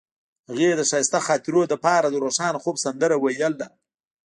[0.49, 3.67] هغې د ښایسته خاطرو لپاره د روښانه خوب سندره ویله.